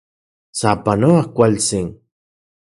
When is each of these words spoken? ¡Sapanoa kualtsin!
¡Sapanoa 0.59 1.21
kualtsin! 1.35 1.87